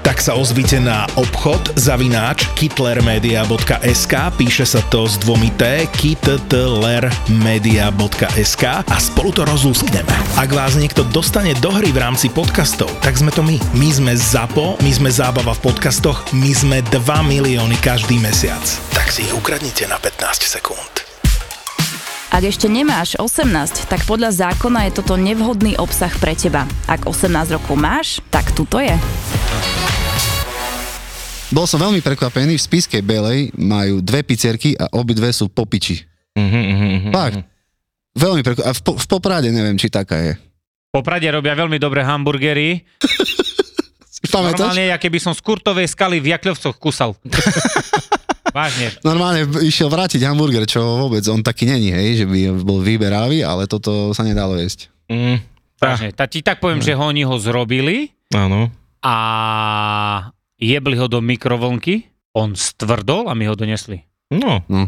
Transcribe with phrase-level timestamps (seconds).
[0.00, 8.96] Tak sa ozvite na obchod zavináč kitlermedia.sk píše sa to s dvomi T kitlermedia.sk a
[8.96, 10.08] spolu to rozlúskneme.
[10.40, 13.60] Ak vás niekto dostane do hry v rámci podcastov, tak sme to my.
[13.76, 18.64] My sme ZAPO, my sme zábava v podcastoch, my sme 2 milióny každý mesiac.
[18.96, 21.10] Tak si ich ukradnite na 15 sekúnd.
[22.30, 26.62] Ak ešte nemáš 18, tak podľa zákona je toto nevhodný obsah pre teba.
[26.86, 28.94] Ak 18 rokov máš, tak tu to je.
[31.50, 35.98] Bol som veľmi prekvapený, v Spiskej Belej majú dve pizzerky a obidve sú popiči.
[36.38, 37.42] Mhm, Fakt.
[38.14, 38.70] Veľmi prekvapený.
[38.70, 40.32] A v, po, v Poprade neviem, či taká je.
[40.94, 42.86] Poprade robia veľmi dobré hamburgery.
[44.30, 44.62] Pamätáš?
[44.62, 47.18] Normálne, ja keby som z Kurtovej skaly v Jakľovcoch kusal.
[48.56, 48.94] Vážne.
[49.06, 53.70] Normálne išiel vrátiť hamburger, čo vôbec on taký není, hej, že by bol vyberavý, ale
[53.70, 54.90] toto sa nedalo jesť.
[55.06, 55.38] Mm,
[55.78, 56.10] Vážne.
[56.14, 58.70] Ta, ti tak poviem, že ho oni ho zrobili áno.
[59.00, 59.16] A
[60.60, 64.04] jebli ho do mikrovlnky, on stvrdol a my ho donesli.
[64.30, 64.86] No, No.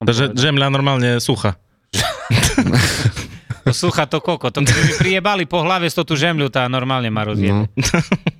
[0.00, 1.60] On takže žemľa normálne sucha.
[3.68, 7.12] to sucha to koko, to keby mi prijebali po hlave z tú žemľu, tá normálne
[7.12, 7.68] ma rozjede.
[7.68, 7.68] No.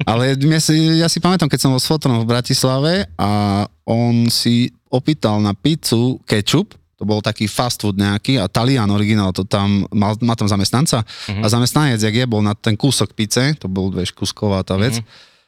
[0.08, 4.32] Ale mne si, ja si pamätám, keď som bol s fotonom v Bratislave a on
[4.32, 9.42] si opýtal na pizzu ketchup, to bol taký fast food nejaký a Talian originál, to
[9.42, 11.00] tam, mal, má tam zamestnanca
[11.32, 15.00] a zamestnanec, jak je, bol na ten kúsok pice, to bol, vieš, kusková tá vec,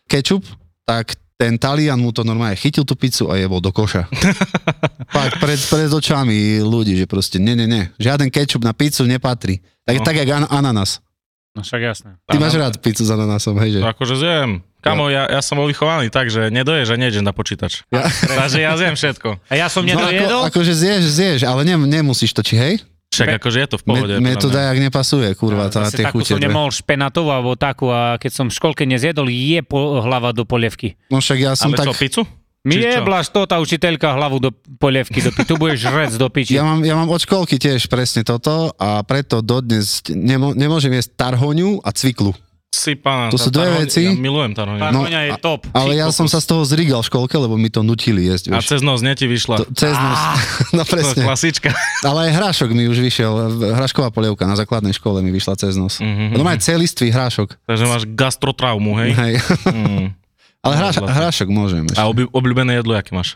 [0.08, 0.40] ketchup,
[0.88, 4.08] tak ten Talian mu to normálne chytil tú pizzu a jebol do koša.
[5.14, 9.60] Fakt, pred, pred očami ľudí, že proste, ne, ne, ne, žiaden ketchup na pizzu nepatrí.
[9.84, 10.04] Tak, No.
[10.06, 11.04] tak jak an- ananas.
[11.52, 12.10] No však jasné.
[12.24, 13.78] Ty máš rád pizzu s ananasom, hej, že?
[13.78, 14.50] To akože zjem.
[14.80, 17.84] Kamo, ja, ja som bol vychovaný tak, že nedoješ a nejdeš na počítač.
[17.88, 19.28] Ja- Takže ja zjem všetko.
[19.46, 20.42] A ja som No nedojedol?
[20.42, 22.74] ako, akože zješ, zješ, ale ne, nemusíš to, či hej?
[23.12, 24.14] Však akože je to v pohode.
[24.16, 24.56] Mne, mne to podľa mňa.
[24.64, 26.32] dajak nepasuje, kurva, tá, Zase tie takú chute.
[26.32, 30.42] som nemohol špenatovú alebo takú a keď som v školke nezjedol, je po, hlava do
[30.42, 30.96] polievky.
[31.06, 31.86] No však ja som Ale tak...
[31.86, 32.22] čo, pizzu?
[32.62, 36.54] Jebla to tá učiteľka hlavu do polievky, do, tu budeš žrec do piči.
[36.54, 41.18] Ja mám, ja mám od školky tiež presne toto a preto dodnes nemo, nemôžem jesť
[41.18, 42.30] tarhoňu a cviklu.
[42.72, 43.28] Si pána.
[43.28, 44.00] To sú dve veci.
[44.00, 44.80] Ja milujem tarhoňu.
[44.80, 45.66] Tarhoňa je top.
[45.74, 48.62] Ale ja som sa z toho zrigal v školke, lebo mi to nutili jesť, A
[48.62, 48.70] vieš.
[48.70, 49.60] cez nos ne ti vyšla.
[49.60, 50.18] To, cez nos.
[50.78, 51.20] no presne.
[51.20, 51.68] klasička.
[52.08, 53.32] Ale aj hrášok mi už vyšiel,
[53.74, 55.98] hrášková polievka na základnej škole mi vyšla cez nos.
[55.98, 57.58] Mhm, No má aj celistvý hrášok.
[57.66, 59.10] Takže máš gastrotraumu, hej?
[59.18, 59.34] Hej.
[59.66, 60.06] Mm.
[60.62, 61.10] Ale hráš, Zlatý.
[61.12, 61.98] hrášok môžem ešte.
[61.98, 63.34] A obľú- obľúbené jedlo, aké máš?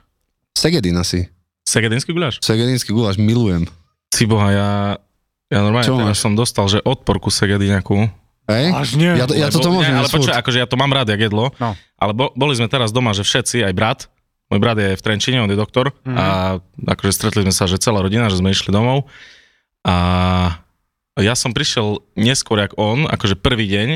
[0.54, 1.26] Segedin asi.
[1.62, 2.38] Segedinský guláš?
[2.40, 3.66] Segedinský guláš milujem.
[4.08, 4.70] Si boha, ja,
[5.48, 6.22] ja normálne Čo teraz máš?
[6.22, 8.06] som dostal, že odporku segediňakú.
[8.46, 8.66] Hej?
[8.70, 9.06] Vážne?
[9.12, 11.18] Ja, to- ja Lebo- toto môžem ne, ale počkaj, akože ja to mám rád, jak
[11.20, 11.50] jedlo.
[11.58, 11.74] No.
[11.98, 14.00] Ale bo, boli sme teraz doma, že všetci, aj brat,
[14.46, 16.14] môj brat je v Trenčine, on je doktor Mhm.
[16.14, 16.24] a
[16.88, 19.10] akože stretli sme sa, že celá rodina, že sme išli domov
[19.82, 19.94] a
[21.16, 23.88] ja som prišiel neskôr, jak on, akože prvý deň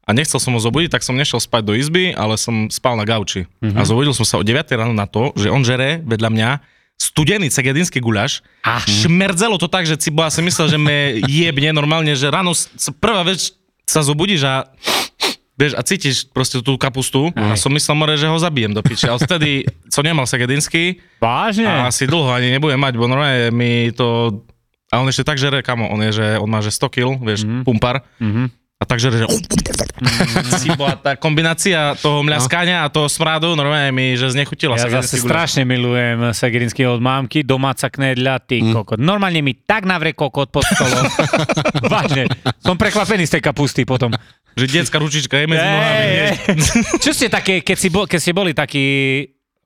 [0.00, 3.04] a nechcel som ho zobudiť, tak som nešiel spať do izby, ale som spal na
[3.04, 3.46] gauči.
[3.60, 3.76] Mhm.
[3.76, 6.50] A zobudil som sa o 9 ráno na to, že on žere vedľa mňa
[6.96, 11.72] studený cegedinský guľaš a šmerdzelo to tak, že si bola si myslel, že me jebne
[11.72, 12.52] normálne, že ráno
[12.94, 14.68] prvá vec sa zobudíš a
[15.60, 19.12] Vieš, a cítiš proste tú kapustu a som myslel, more, že ho zabijem do piče.
[19.12, 21.68] Ale vtedy som nemal segedinský Vážne?
[21.68, 24.40] a asi dlho ani nebudem mať, bo normálne mi to...
[24.88, 27.44] A on ešte tak žere, kamo, on je, že on má, že 100 kg, vieš,
[27.44, 27.68] Mhm.
[27.68, 28.08] pumpar.
[28.16, 28.48] Mhm.
[28.80, 29.28] A tak žere, že...
[30.56, 35.20] Si bola tá kombinácia toho mľaskania a toho smrádu, normálne mi, že znechutila Ja zase
[35.20, 35.28] guláš.
[35.28, 38.72] strašne milujem segedinský od mámky, domáca knedľa, ty Mm.
[38.74, 38.96] kokot.
[38.96, 41.04] Normálne mi tak navrie kokot pod stolom.
[41.92, 42.24] Vážne.
[42.58, 44.16] Som prekvapený z tej kapusty potom.
[44.52, 46.08] Že detská ručička je medzi nohami.
[46.98, 48.84] Čo ste také, keď, si bol, keď ste boli takí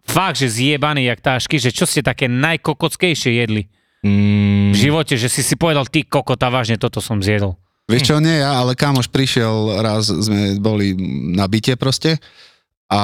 [0.04, 3.72] fakt, že zjebaní jak tášky, že čo ste také najkokockejšie jedli v
[4.04, 7.56] Mm, živote, že si si povedal, ty kokota, vážne toto som zjedol.
[7.84, 10.96] Vieš čo, nie ja, ale kamoš prišiel, raz sme boli
[11.30, 12.16] na byte proste
[12.88, 13.00] a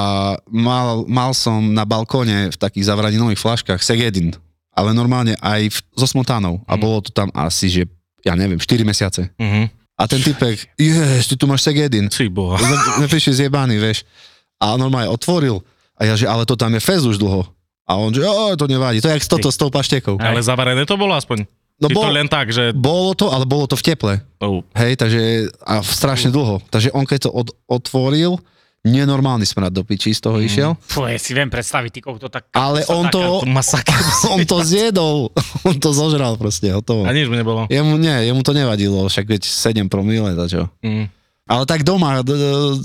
[0.47, 4.33] mal, mal som na balkóne v takých zavraninových flaškách Segedin,
[4.71, 7.81] ale normálne aj v, so smotánou a bolo to tam asi, že
[8.21, 9.29] ja neviem, 4 mesiace.
[9.37, 9.69] mhm.
[10.01, 12.09] A ten typek, jež, ty tu máš Segedin.
[12.09, 12.57] Si boha.
[12.57, 14.01] Ne- Neprišli zjebaný, vieš.
[14.57, 15.61] A normálne otvoril
[15.93, 17.45] a ja, že ale to tam je fez už dlho.
[17.85, 18.25] A on, že
[18.57, 20.17] to nevadí, to je jak s toto, s tou paštekou.
[20.17, 21.45] Ale zavarené to bolo aspoň.
[21.81, 22.69] No Či to bol, len tak, že...
[22.71, 24.13] bolo to, ale bolo to v teple.
[24.37, 24.61] Oh.
[24.71, 25.21] Hej, takže
[25.59, 26.61] a strašne dlho.
[26.63, 28.37] Takže on keď to od, otvoril,
[28.81, 30.43] nenormálny smrad do pičí z toho Mm.
[30.43, 30.71] išiel.
[30.79, 32.49] Fú, ja si viem predstaviť, ty kokto tak...
[32.51, 33.97] Ale on to, Taká masaker.
[34.27, 35.29] on to zjedol,
[35.69, 37.05] on to zožral proste, hotovo.
[37.05, 37.65] A nič mu nebolo.
[37.65, 40.65] Jemu nie, jemu to nevadilo, však veď 7 promile, čo.
[40.81, 41.09] Mm.
[41.45, 42.77] Ale tak doma, d- d-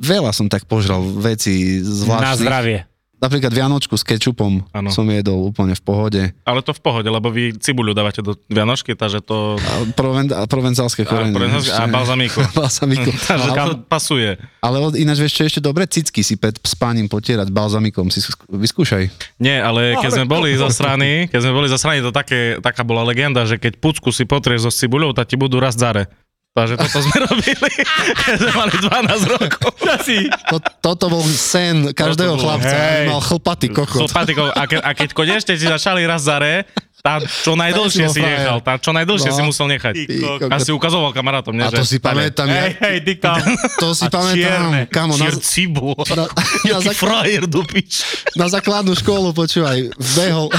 [0.00, 2.40] veľa som tak požral veci Na zvláštnych.
[2.40, 2.78] zdravie.
[3.20, 4.88] Napríklad Vianočku s kečupom Áno.
[4.88, 6.22] som jedol úplne v pohode.
[6.48, 9.60] Ale to v pohode, lebo vy cibuľu dávate do Vianočky, takže to...
[9.60, 11.36] A, proven, a provenzálske A, korene.
[11.52, 12.40] a balzamíku.
[12.56, 13.12] balzamiku.
[13.30, 14.40] takže ale, pasuje.
[14.64, 15.84] ale ináč vieš čo ešte dobre?
[15.84, 18.08] Cicky si pred spáním potierať balzamikom.
[18.08, 19.36] Si sk- vyskúšaj.
[19.36, 22.88] Nie, ale keď sme boli zo strany, keď sme boli zo strany, to také, taká
[22.88, 26.08] bola legenda, že keď pucku si potrieš so cibuľou, tak ti budú rast zare.
[26.50, 27.70] Takže toto sme robili,
[28.26, 29.70] keď sme mali 12 rokov.
[30.50, 32.74] To, toto bol sen každého Toto bol- chlapca.
[32.74, 32.90] hej.
[32.96, 33.06] Hej.
[33.06, 34.00] Mal chlpatý kokot.
[34.02, 34.46] Chlpatikov.
[34.50, 36.66] A, ke, a keď konečne ti začali raz zare,
[36.98, 38.38] tá čo najdlhšie si frajer.
[38.40, 39.36] nechal, tá čo najdlhšie No.
[39.36, 39.94] si musel nechať.
[40.20, 40.48] Kokot.
[40.48, 41.62] A si ukazoval kamarátom, nie?
[41.62, 42.46] A to že- si pamätám.
[42.46, 43.38] Hej, hej, diktám.
[43.78, 44.36] to si A pamätám.
[44.36, 44.80] čierne.
[44.86, 45.94] Kamo, na, Čier cibu.
[46.08, 48.02] na, na, zak- frajer do pič.
[48.34, 50.50] na základnú školu, počúvaj, vbehol.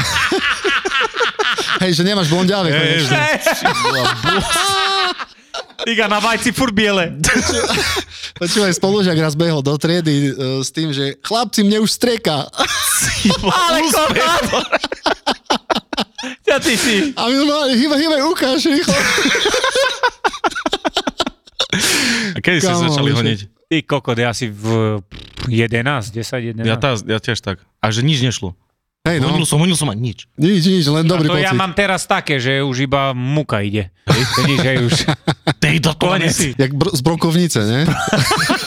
[1.80, 3.18] Hej, že nemáš blondiave konečne.
[5.82, 7.18] Tyga na vajci furt biele.
[8.40, 12.46] Počúvaj, spolužiak raz behol do triedy uh, s tým, že chlapci, mne už streka.
[13.42, 14.46] Ale kokot!
[16.46, 17.16] Ja ty si.
[17.18, 18.98] A my normálne, hýbaj, hýbaj, ukáž rýchlo.
[22.36, 23.40] A kedy ste začali honiť?
[23.72, 25.00] Ty kokot, ja si v
[25.48, 26.68] 11, 10, 11.
[26.68, 27.64] Ja, tá, ja tiež tak.
[27.80, 28.54] A že nič nešlo.
[29.02, 30.30] Hej, no, Honil som, honil som a nič.
[30.38, 31.50] nič, nič, len A dobrý to pocit.
[31.50, 33.90] ja mám teraz také, že už iba muka ide.
[34.06, 34.94] Vidíš, že už
[35.58, 36.38] Dej do konec.
[36.54, 37.90] Jak br- z brokovnice, ne?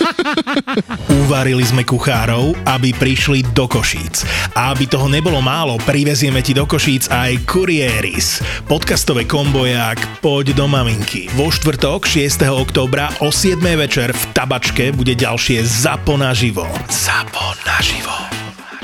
[1.22, 4.26] Uvarili sme kuchárov, aby prišli do Košíc.
[4.52, 8.42] A aby toho nebolo málo, privezieme ti do Košíc aj Kurieris.
[8.66, 11.30] Podcastové kombojak Poď do maminky.
[11.30, 12.42] Vo štvrtok 6.
[12.48, 13.54] oktobra o 7.
[13.78, 16.66] večer v Tabačke bude ďalšie Zapo naživo.
[16.90, 18.23] Zapo naživo.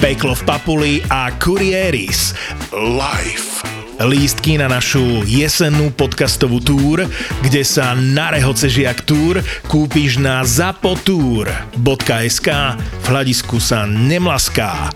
[0.01, 2.33] Peklo v Papuli a Kurieris.
[2.73, 3.61] Live.
[4.01, 7.05] Lístky na našu jesennú podcastovú túr,
[7.45, 12.49] kde sa na rehoce žiak túr kúpiš na zapotour.sk
[12.81, 14.89] v hľadisku sa nemlaská.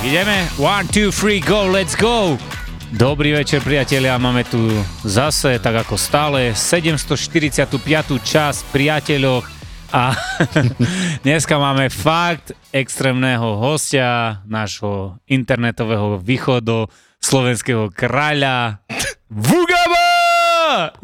[0.00, 0.48] Tak, ideme.
[0.56, 2.40] One, two, three, go, let's go.
[2.88, 4.16] Dobrý večer, priatelia.
[4.16, 4.72] Máme tu
[5.04, 7.68] zase, tak ako stále, 745.
[8.16, 9.44] časť priateľoch
[9.92, 10.16] a
[11.28, 16.88] dneska máme fakt extrémneho hostia, nášho internetového východu,
[17.20, 18.80] slovenského kráľa,
[19.28, 20.96] Vugaba!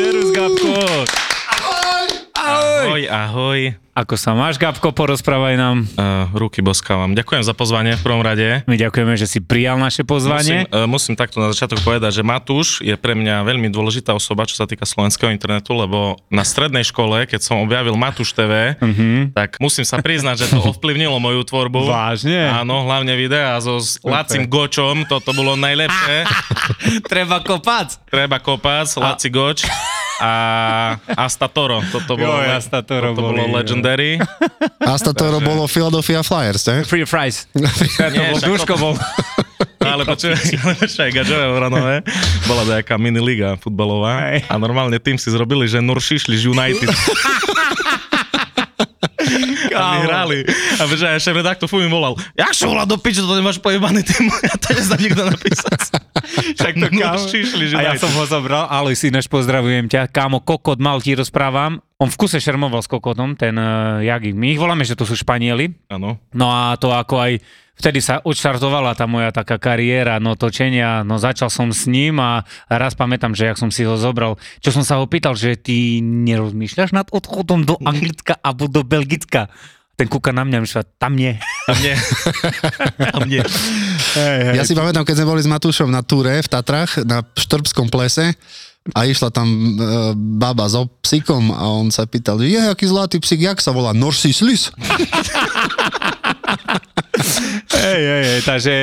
[0.00, 0.80] Serus, Gabko.
[2.40, 3.89] Ahoj, ahoj.
[4.00, 5.84] Ako sa máš, Gabko, porozprávaj nám.
[5.92, 7.12] Uh, ruky boskávam.
[7.12, 8.64] Ďakujem za pozvanie v prvom rade.
[8.64, 10.64] My ďakujeme, že si prijal naše pozvanie.
[10.64, 14.48] Musím, uh, musím takto na začiatok povedať, že Matúš je pre mňa veľmi dôležitá osoba,
[14.48, 19.36] čo sa týka slovenského internetu, lebo na strednej škole, keď som objavil Matúš TV, Mhm.
[19.36, 21.84] tak musím sa priznať, že to ovplyvnilo moju tvorbu.
[21.84, 22.48] Vážne?
[22.48, 26.24] Áno, hlavne videá so s Lacim Gočom, toto bolo najlepšie.
[27.12, 28.00] Treba kopať.
[28.08, 29.68] Treba kopať, Laci Goč
[30.20, 30.32] a
[31.26, 31.80] Asta Toro.
[31.88, 33.52] Toto bolo, Jo, Asta Toro toto bolo boli,
[33.90, 34.18] legendary.
[34.78, 36.84] Asta to bolo Philadelphia Flyers, ne?
[36.84, 37.46] Free fries.
[37.52, 37.60] to
[38.14, 38.94] Nie, bol Duško bol.
[39.80, 42.04] Ale počúvaj, Gadžové Vranové,
[42.44, 44.44] bola nejaká miniliga futbalová Hej.
[44.52, 46.92] a normálne tým si zrobili, že Nuršišli z United.
[49.74, 50.38] A vyhrali.
[50.78, 53.62] A vieš, a šéf redaktor fú mi volal, jak sa volá do piče, to nemáš
[53.62, 55.80] pojebaný tým, ja to neznám nikto napísať.
[56.58, 57.16] Však to kámo.
[57.16, 60.10] Nuršišli z A ja som ho zobral, ale si než pozdravujem ťa.
[60.10, 61.82] Kámo, kokot mal ti rozprávam.
[62.00, 64.32] On v kuse šermoval s kokotom, ten uh, Jagik.
[64.32, 65.68] My ich voláme, že to sú Španieli.
[65.92, 66.16] Áno.
[66.32, 67.32] No a to ako aj
[67.80, 72.44] vtedy sa odštartovala tá moja taká kariéra, no točenia, no začal som s ním a
[72.68, 76.04] raz pamätám, že jak som si ho zobral, čo som sa ho pýtal, že ty
[76.04, 79.48] nerozmýšľaš nad odchodom do Anglicka alebo do Belgicka?
[79.96, 81.36] Ten kúka na mňa, že tam nie.
[81.68, 81.92] Tam nie.
[83.12, 83.44] Tam nie.
[84.56, 88.32] Ja si pamätám, keď sme boli s Matúšom na túre v Tatrach, na Štrbskom plese
[88.96, 89.56] a išla tam e,
[90.16, 93.92] baba so psíkom a on sa pýtal, je, aký zlatý psík, jak sa volá?
[93.92, 94.72] Norsislis?
[97.72, 98.74] Hej, hej, hej, takže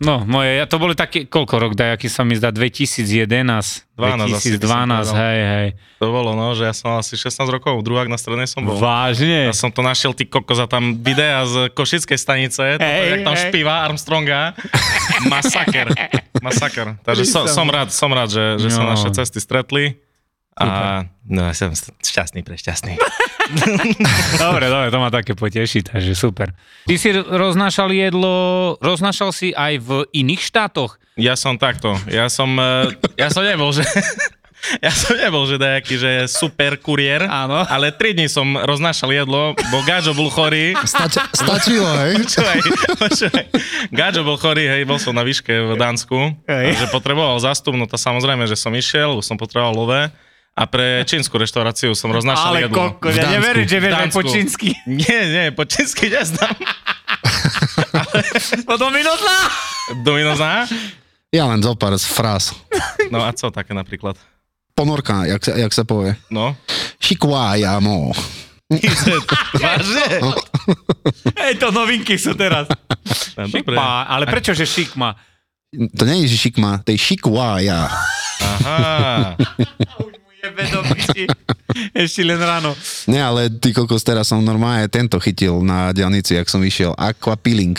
[0.00, 3.36] No, moje, ja to boli také, koľko rok daj, aký sa mi zdá, 2011,
[4.00, 5.12] 12 asi by 2012, som povedal.
[5.20, 5.68] hej, hej.
[6.00, 8.80] To bolo, no, že ja som mal asi 16 rokov, druhák na strednej som bol.
[8.80, 9.44] Vážne?
[9.44, 13.20] Ja som to našiel, ty kokos, a tam videa z Košickej stanice, toto, Hej, jak
[13.22, 13.42] tam hej.
[13.44, 14.56] špíva Armstronga.
[15.28, 15.92] Masaker.
[16.40, 16.96] Masaker.
[17.02, 18.96] Takže som, som rád, som rád, že, že sa No.
[18.96, 20.00] naše cesty stretli.
[20.60, 21.72] A no, ja som
[22.04, 23.00] šťastný, prešťastný.
[24.38, 26.54] Dobre, dobre, to ma také poteší, takže super.
[26.86, 31.02] Ty si roznášal jedlo, roznášal si aj v iných štátoch?
[31.18, 33.82] Ja som takto, ja som, eh, ja som nebol, že...
[34.84, 37.64] Ja som nebol, že dajaký, že super kuriér, Áno.
[37.64, 40.76] ale 3 dní som roznášal jedlo, bo Gáčo bol chorý.
[40.84, 42.20] Stač, stačilo, hej?
[42.20, 42.58] Počúvaj,
[43.00, 43.44] počúvaj.
[43.88, 46.76] Gáčo bol chorý, hej, bol som na výške v Dánsku, Hej.
[46.76, 50.12] že potreboval zástup, no to samozrejme, že som išiel, som potreboval lové
[50.54, 52.74] a pre čínsku reštauráciu som roznášal Ale jedlo.
[52.74, 54.68] koko, ja neverím, že vieš aj po čínsky.
[54.84, 56.50] Nie, nie, po čínsky neznám.
[58.70, 59.36] Potom minútla.
[60.02, 60.66] Dominozná?
[61.30, 62.50] Ja len zo pár z fráz.
[63.08, 64.18] No a co také napríklad?
[64.74, 66.18] Ponorka, jak sa, jak sa povie.
[66.32, 66.56] No.
[66.98, 68.10] Šikvájamo.
[69.62, 70.06] Vážne?
[71.42, 72.70] Hej, to novinky sú teraz.
[73.34, 73.50] No.
[73.50, 75.14] Šikma, ale prečo, že šikma?
[75.70, 77.86] To nie je že šikma, to je šikvája.
[78.42, 79.38] Aha.
[80.60, 81.24] Jebe do piči.
[81.92, 82.76] Ešte len ráno.
[83.06, 86.92] Nie, ale ty kokos, teraz som normálne tento chytil na diálnici, jak som išiel.
[86.94, 87.78] Aquapeeling.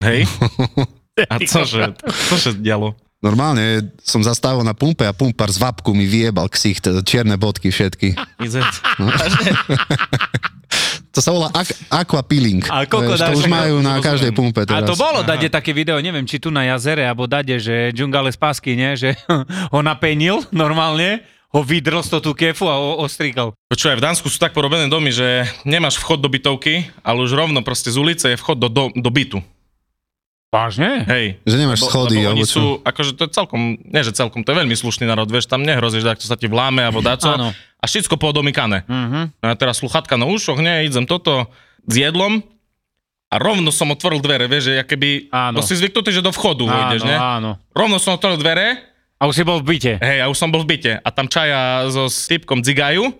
[0.00, 0.28] Hej.
[1.24, 1.96] A cože?
[2.28, 2.94] Cože dialo?
[3.18, 8.14] Normálne som zastával na pumpe a pumpar z vapku mi vyjebal ksicht, čierne bodky všetky.
[8.38, 8.62] Izet.
[11.10, 12.62] To sa volá ak- aquapeeling.
[12.68, 14.86] A koľko Vieš, to dáš- už majú na každej pumpe A teraz.
[14.86, 18.38] to bolo dade také video, neviem, či tu na jazere, alebo dade, že Džungale z
[18.38, 18.94] pásky, nie?
[18.94, 19.18] Že
[19.74, 23.56] ho napenil normálne, ho vydrel z toho tú kefu a o- ostrikal.
[23.66, 25.26] Počúvaj, v Dánsku sú tak porobené domy, že
[25.62, 29.08] nemáš vchod do bytovky, ale už rovno proste z ulice je vchod do, do, do
[29.08, 29.40] bytu.
[30.48, 31.04] Vážne?
[31.04, 31.36] Hej.
[31.42, 32.52] Že nemáš Lebo- schody, lebo oni alebo čo?
[32.54, 35.60] sú, akože to je celkom, nie že celkom, to je veľmi slušný národ, vieš, tam
[35.60, 37.28] nehrozíš, že to sa ti vláme alebo daco.
[37.36, 37.52] Áno.
[37.52, 38.84] A všetko podomykané.
[38.84, 39.36] Mhm.
[39.38, 41.52] No a teraz sluchatka na ušoch, nie, idem toto
[41.82, 42.40] s jedlom
[43.28, 45.60] a rovno som otvoril dvere, vieš, že ja keby, Áno.
[45.60, 47.16] bo si zvyknutý, že do vchodu vojdeš, Áno, ne?
[47.16, 47.50] áno.
[47.70, 48.87] Rovno som otvoril dvere,
[49.18, 49.92] A už si bol v byte.
[49.98, 53.10] hej, a už som bol v byte a tam čaja so s typkom dzigajú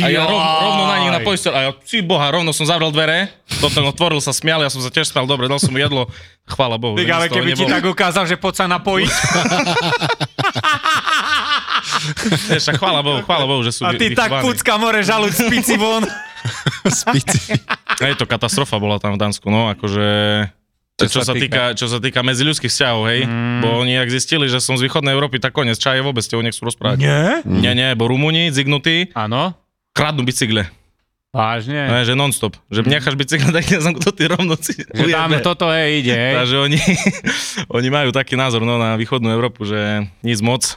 [0.00, 3.28] a ja rov, rovno na nich napoistil a ja, si boha, rovno som zavrel dvere,
[3.60, 6.08] potom otvoril sa, smial, ja som sa tiež smial, dobre, dal som mu jedlo,
[6.48, 6.96] chvála Bohu.
[6.96, 7.74] Že ale z keby ti nebolo.
[7.76, 9.12] tak ukázal, že poď sa napojiť
[12.48, 14.44] Vieš, chvála Bohu, chvála Bohu, že sú a ty vy- tak vychovaní.
[14.48, 16.02] pucka more žaluť z pici von.
[17.04, 17.54] Spíci.
[18.02, 20.06] Hej, to katastrofa bola tam v Dánsku, no, akože...
[21.00, 23.60] Čo, čo, sa týka, čo sa týka medziľudských vzťahov, hej, mm.
[23.64, 26.68] bo oni ak zistili, že som z východnej Európy, tak konec, čaje vôbec ste nechcú
[26.68, 27.00] rozprávať.
[27.00, 27.40] Nie?
[27.48, 29.56] Nie, nie, bo Rumúni, zignutí, Áno.
[29.96, 30.68] kradnú bicykle.
[31.32, 31.88] Vážne.
[31.88, 32.60] Ne, že non-stop.
[32.68, 36.34] Že necháš bicykle, tak nezamknutý ty rovno si Že tam toto hej, ide, hej.
[36.44, 36.78] Takže oni,
[37.80, 40.76] oni majú taký názor no, na východnú Európu, že nic moc.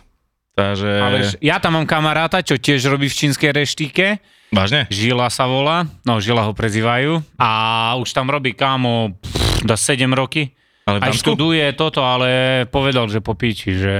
[0.55, 0.88] Takže...
[0.88, 4.24] Ale ja tam mám kamaráta, čo tiež robí v čínskej reštike.
[4.55, 4.88] Vážne?
[4.88, 7.19] Žila sa volá, no Žila ho prezývajú.
[7.36, 10.53] A už tam robí kámo pff, dá 7 roky.
[10.86, 13.95] Ale Aj študuje toto, ale povedal, že popíči, že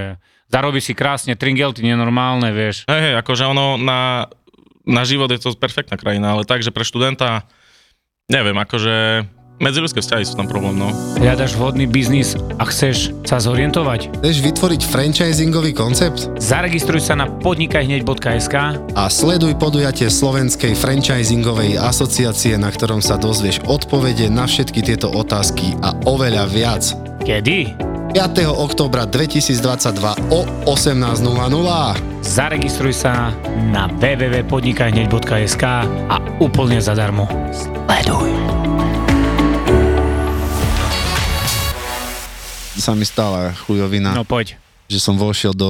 [0.54, 2.86] zarobí si krásne, tringelty nenormálne, vieš.
[2.86, 4.30] Hej, hej, akože ono na,
[4.86, 7.50] na život je to perfektná krajina, ale tak, že pre študenta,
[8.30, 9.26] neviem, akože
[9.60, 10.92] medziľudské vzťahy sú tam problém, no.
[11.20, 14.22] Hľadaš vhodný biznis a chceš sa zorientovať?
[14.22, 16.28] Chceš vytvoriť franchisingový koncept?
[16.40, 18.56] Zaregistruj sa na podnikajhneď.sk
[18.96, 25.76] A sleduj podujatie Slovenskej franchisingovej asociácie, na ktorom sa dozvieš odpovede na všetky tieto otázky
[25.84, 26.84] a oveľa viac.
[27.24, 27.94] Kedy?
[28.16, 28.48] 5.
[28.48, 32.24] oktobra 2022 o 18.00.
[32.24, 33.36] Zaregistruj sa
[33.76, 35.64] na www.podnikajhneď.sk
[36.08, 37.28] a úplne zadarmo.
[37.52, 38.55] Sleduj.
[42.76, 44.60] Sa mi stala chujovina, No poď.
[44.86, 45.70] že som vošiel do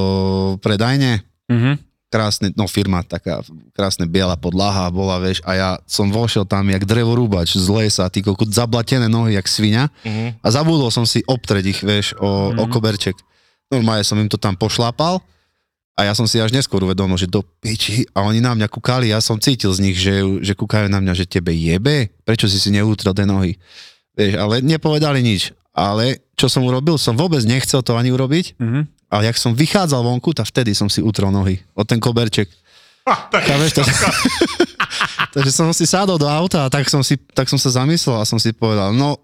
[0.60, 1.78] predajne, Mhm.
[2.08, 6.82] krásne, no firma taká, krásne biela podlaha bola, vieš, a ja som vošiel tam jak
[6.82, 10.40] drevorúbač z lesa, ty kokot, zablatené nohy jak svinia Mhm.
[10.40, 12.58] a zabudol som si obtreť ich, vieš, o, mm.
[12.58, 13.16] o koberček.
[13.68, 15.20] Normálne som im to tam pošlápal
[15.94, 19.10] a ja som si až neskôr uvedomil, že do piči a oni na mňa kúkali,
[19.10, 22.58] ja som cítil z nich, že, že kúkajú na mňa, že tebe jebe, prečo si
[22.58, 23.58] si neutrel tie nohy.
[24.16, 25.52] Vieš, ale nepovedali nič.
[25.76, 28.82] Ale čo som urobil, som vôbec nechcel to ani urobiť, Mhm.
[29.12, 32.48] ale jak som vychádzal vonku, tak vtedy som si utrel nohy od ten koberček.
[33.06, 33.84] Chápeš to?
[35.36, 38.26] Takže som si sádol do auta a tak som, si, tak som sa zamyslel a
[38.26, 39.20] som si povedal, no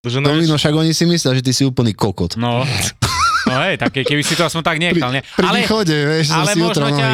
[0.00, 2.40] Že Domino, však oni si myslia, že ty si úplný kokot.
[2.40, 2.64] No.
[3.44, 5.20] No hej, také, keby si to aspoň tak nechal, ne?
[5.22, 7.08] Pri východe, vieš, ale možno ťa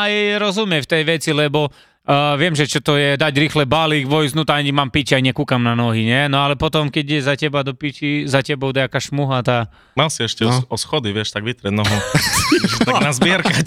[0.00, 1.68] aj rozumie v tej veci, lebo
[2.06, 5.60] uh, viem, že čo to je dať rýchle balík, vojsnúť, ani mám piči, aj nekúkam
[5.60, 6.28] na nohy, nie?
[6.28, 9.68] No ale potom, keď je za teba do piči, za tebou nejaká šmuha, tá...
[9.96, 10.64] Mal si ešte No.
[10.68, 11.96] o, o schody, vieš, tak vytrieť nohu.
[12.88, 13.66] tak nazbierkať.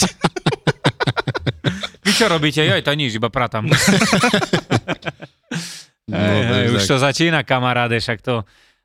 [2.03, 2.61] Vy čo robíte?
[2.61, 3.67] Joj, to nič, iba pratam.
[6.03, 8.43] No, hej, takže už to začína, kamaráde, však to...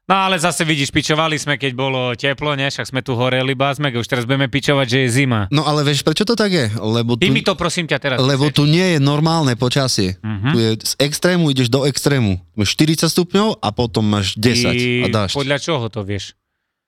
[0.08, 2.64] No ale zase vidíš, pičovali sme, keď bolo teplo, ne?
[2.66, 5.52] Však sme tu horeli bázme, už teraz budeme pičovať, že je zima.
[5.52, 6.72] No ale vieš, prečo to tak je?
[6.72, 8.16] Lebo tu, Ty mi to prosím ťa teraz.
[8.16, 8.56] lebo chceš.
[8.56, 10.16] tu nie je normálne počasie.
[10.24, 10.48] Mhm.
[10.48, 12.40] Tu je z extrému ideš do extrému.
[12.56, 14.72] Máš 40 stupňov a potom máš 10
[15.04, 15.30] a Ty dáš.
[15.36, 16.32] Podľa čoho to vieš?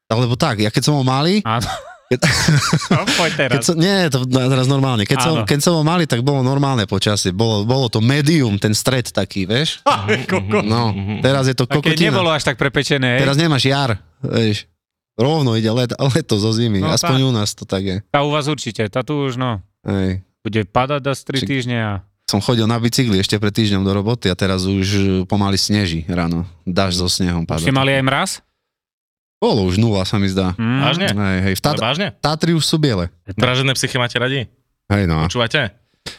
[0.08, 1.68] Alebo tak, ja keď som bol malý, Áno.
[2.10, 2.26] Keď-
[2.90, 3.62] no, poď keď teraz.
[3.70, 5.06] som, nie, to teraz normálne.
[5.06, 7.30] Keď som, keď som bol malý, tak bolo normálne počasie.
[7.30, 9.78] Bolo, bolo to medium, ten stred taký, vieš?
[10.66, 10.90] No,
[11.22, 12.10] teraz je to A keď kokotina.
[12.10, 13.20] nebolo až tak prepečené, hej?
[13.22, 14.66] Teraz nemáš jar, vieš.
[15.14, 16.82] Rovno ide let, leto zo zimy.
[16.82, 17.28] No Aspoň tak.
[17.28, 17.96] u nás to tak je.
[18.10, 20.26] A u vás určite, tá tu už no, Hej.
[20.42, 21.92] bude padať asi 3 Či- týždne a...
[22.26, 26.46] Som chodil na bicykli ešte pred týždňom do roboty a teraz už pomaly sneží ráno.
[26.62, 28.30] Dáš so snehom ste mali aj mraz?
[29.40, 30.52] Bolo už nula, sa mi zdá.
[30.60, 30.80] Mm.
[30.84, 31.06] Vážne?
[31.08, 31.54] Hej, hej.
[31.56, 32.12] V Tat- vážne?
[32.20, 33.08] Tatry už sú biele.
[33.24, 34.44] Dražené psychy máte radi?
[34.92, 35.24] Hej, no.
[35.24, 35.72] Počúvate?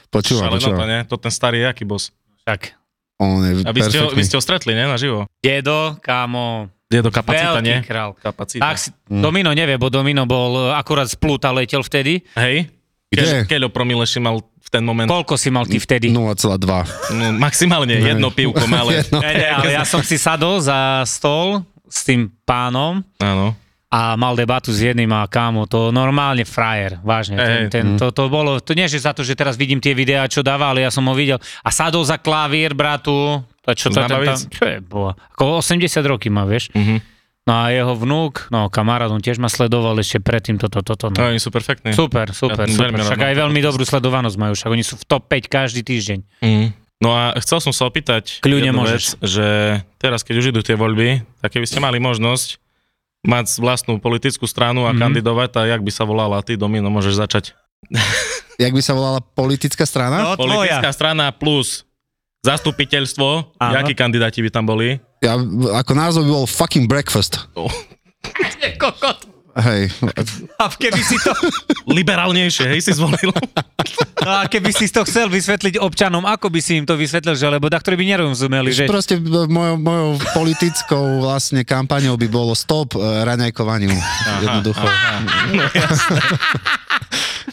[0.10, 1.00] Počúva, Šaleno to, nie?
[1.06, 2.10] To ten starý je aký boss.
[2.42, 2.74] Tak.
[3.22, 4.90] On je A vy ste, ho, vy ste ho stretli, nie?
[4.90, 5.30] Naživo.
[5.38, 7.78] Dedo, kámo, Je to kapacita, veľký nie?
[7.86, 8.18] král.
[8.18, 8.66] Kapacita.
[8.66, 12.26] Tak si, Domino nevie, bo Domino bol e, akurát z Pluta letel vtedy.
[12.34, 12.74] Hej?
[13.14, 13.46] Kde?
[13.46, 15.06] Keľo promile si mal v ten moment?
[15.06, 16.10] Koľko si mal ty vtedy?
[16.10, 16.58] 0,2.
[17.14, 18.98] No, maximálne jedno pivko malé.
[19.06, 19.20] Jedno.
[19.22, 23.52] Ne, ne, ale ja som si sadol za stol s tým pánom Áno.
[23.92, 27.36] a mal debatu s jedným a kámo, to normálne frajer, vážne.
[27.36, 30.24] Ten, ten, to, to bolo, to nie že za to, že teraz vidím tie videá,
[30.32, 31.36] čo dáva, ale ja som ho videl.
[31.62, 35.20] A sadol za klavír, bratu, to, čo to tam, čo je, bola.
[35.36, 36.72] Ako 80 roky má, vieš.
[36.72, 37.20] Mhm.
[37.42, 41.26] No a jeho vnúk, no kamarát, on tiež ma sledoval ešte predtým toto, toto, No,
[41.26, 41.34] no.
[41.34, 41.90] oni sú perfektní.
[41.90, 42.94] Super, super, Ja super.
[42.94, 46.20] veľmi Však aj veľmi dobrú sledovanosť majú, však oni sú v top 5 každý týždeň.
[46.38, 46.70] Mm.
[47.02, 48.94] No a chcel som sa opýtať Kľudne jednu môžeš.
[48.94, 49.48] vec, že
[49.98, 52.62] teraz, keď už idú tie voľby, tak keby ste mali možnosť
[53.22, 55.00] mať vlastnú politickú stranu a Mhm.
[55.00, 57.46] kandidovať, tak jak by sa volala ty, Domino, môžeš začať.
[58.60, 60.22] Jak by sa volala politická strana?
[60.22, 61.82] No, Politická strana plus
[62.46, 63.74] zastupiteľstvo, Áno.
[63.74, 65.02] jakí kandidáti by tam boli?
[65.18, 65.34] Ja,
[65.74, 67.42] ako názov by bol fucking breakfast.
[68.82, 69.31] Kokot.
[69.52, 69.92] Hej.
[70.56, 71.36] A keby si to,
[71.92, 73.36] Liberálnejšie, hej, si zvolil.
[74.24, 77.68] a keby si to chcel vysvetliť občanom, ako by si im to vysvetlil, že lebo
[77.68, 78.88] takto by nerozumeli, že...
[78.88, 83.92] Proste mojou, mojou politickou vlastne kampaňou by bolo stop uh, raňajkovaniu.
[84.40, 84.88] Jednoducho.
[85.52, 85.64] No,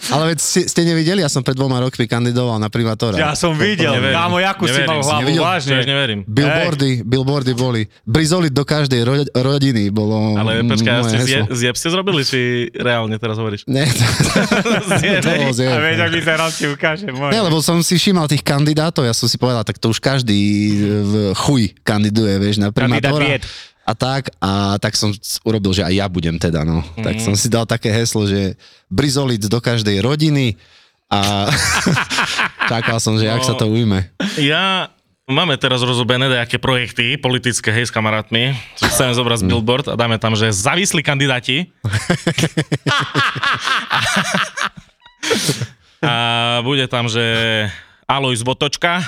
[0.15, 3.15] Ale veď ste, ste nevideli, ja som pred dvoma rokmi kandidoval na primátora.
[3.15, 5.43] Ja som videl, kámo, jakú si Neverím, mal si hlavu, nevidel?
[5.43, 5.71] vážne.
[5.71, 6.21] Tiež neverím.
[6.25, 7.83] Billboardy, billboardy boli.
[8.03, 11.45] Brizolit do každej ro- rodiny bolo Ale počkaj, zje, heslo.
[11.51, 12.41] zjeb ste zrobili, či
[12.73, 13.67] reálne teraz hovoríš?
[13.67, 14.05] Nie, to,
[15.25, 15.69] to bolo zjeb.
[15.69, 17.29] A veď, ak mi teraz ti ukáže môj.
[17.29, 20.39] Nie, lebo som si všímal tých kandidátov, ja som si povedal, tak to už každý
[21.03, 23.25] v chuj kandiduje, vieš, na Kandidát primátora.
[23.27, 23.43] vied.
[23.89, 25.17] A tak, a tak som
[25.49, 26.85] urobil, že aj ja budem teda, no.
[26.93, 27.05] Mm.
[27.09, 28.61] Tak som si dal také heslo, že
[28.93, 30.61] brizolic do každej rodiny
[31.09, 31.49] a
[32.71, 34.13] čakal som, že jak sa to ujme.
[34.37, 34.93] Ja
[35.29, 38.57] Máme teraz rozobené nejaké projekty politické, hej, s kamarátmi.
[38.81, 39.49] Že Chceme zobrať Mm.
[39.53, 41.69] billboard a dáme tam, že závislí kandidáti.
[46.01, 46.15] a
[46.65, 47.21] bude tam, že
[48.09, 49.05] Alois Votočka,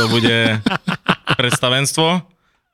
[0.00, 0.64] to bude
[1.36, 2.24] predstavenstvo.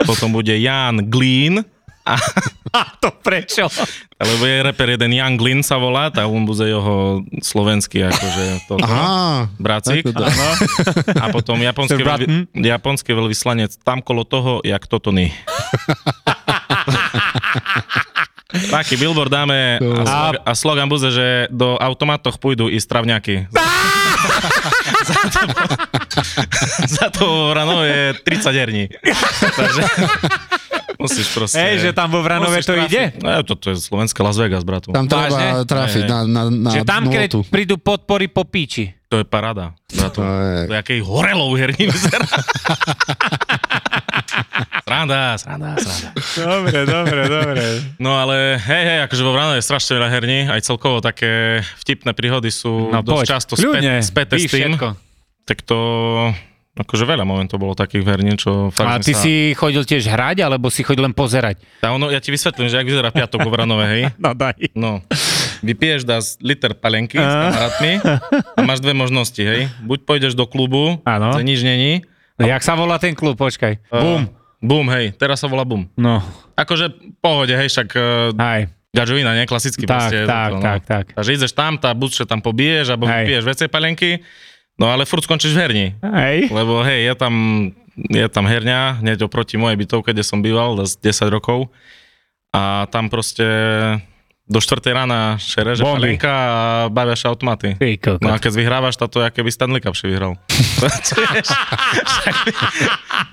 [0.07, 1.65] Potom bude Jan Glín,
[2.79, 3.69] A to prečo?
[4.19, 8.83] alebo je reper jeden Jan Glín sa volá, tak on bude jeho slovenský, akože toto.
[8.83, 10.11] Aha, Bracík.
[10.11, 10.51] Áno.
[11.23, 12.51] A potom japonský, Bratton.
[12.51, 15.31] veľvy, japonský veľvyslanec tam kolo toho, jak toto ny.
[18.49, 23.47] Taký billboard dáme a, slog, a slogan bude, že do automatoch pôjdu i stravňaky.
[25.09, 25.41] Za, to,
[26.97, 28.85] za to rano je 30 herní.
[29.57, 29.83] Takže
[30.97, 31.57] musíš proste...
[31.59, 32.87] Hej, že tam vo Vranove to trafiť.
[32.87, 33.03] ide?
[33.19, 34.91] No, toto je Slovenská Las Vegas, bratu.
[34.91, 35.49] Tam treba Vážne?
[35.65, 36.11] trafiť Hej, hej.
[36.11, 38.93] na, na, na Že tam, keď prídu podpory po píči.
[39.09, 40.21] To je paráda, bratu.
[40.21, 42.29] To je- To je akej horelou herní vyzerá.
[44.89, 46.09] sranda, sranda, sranda.
[46.49, 47.65] Dobre, dobre, dobre.
[47.97, 52.11] No ale hej, hej, akože vo Vrano je strašne veľa herní, aj celkovo také vtipné
[52.11, 53.53] príhody sú No dosť poď, často
[54.03, 54.73] späté píš s tým.
[54.73, 54.89] všetko.
[55.45, 55.79] Tak to,
[56.75, 59.21] akože veľa momentov bolo takých herní, čo fakt A ty sa...
[59.21, 61.59] si chodil tiež hrať, alebo si chodil len pozerať?
[61.79, 64.03] Tá, ono, ja ti vysvetlím, že ak vyzerá piatok vo Vranove, hej.
[64.23, 64.55] No daj.
[64.73, 65.03] No,
[65.61, 67.93] vypiješ dá liter palenky s kamarátmi
[68.55, 69.67] a máš dve možnosti, hej.
[69.83, 71.35] Buď pôjdeš do klubu, Áno.
[71.35, 72.07] kde nič není.
[72.39, 73.83] Jak sa volá ten klub, počkaj.
[73.91, 74.31] Bum.
[74.59, 75.87] Bum, hej, teraz sa volá Bum.
[75.95, 76.19] No,
[76.59, 76.91] Akože
[77.23, 77.89] pohode, hej, však
[78.35, 78.61] aj.
[78.89, 79.45] Gadžovina, nie?
[79.47, 80.19] Klasicky Tak, proste.
[80.25, 80.63] tak, to, no.
[80.65, 81.05] tak, tak.
[81.13, 83.29] Takže ideš tam, tá buď, tam pobiješ, alebo Hej.
[83.29, 84.11] vypiješ vece palenky,
[84.81, 85.87] no ale furt skončíš v herni.
[86.01, 86.49] Hej.
[86.51, 87.35] Lebo hej, je tam,
[87.95, 91.69] je tam herňa, hneď oproti mojej bytovke, kde som býval, z 10 rokov.
[92.51, 93.45] A tam proste
[94.49, 96.17] do 4 rána šereže Bomby.
[96.17, 96.57] palenka a
[96.89, 97.77] bavia sa automaty.
[98.25, 100.41] No a keď vyhrávaš, táto je, keby Stanley Cup si vyhral.